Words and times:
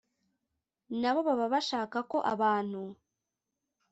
na 1.01 1.09
bo 1.13 1.21
baba 1.27 1.45
bashaka 1.53 1.97
ko 2.11 2.17
abantu 2.33 2.81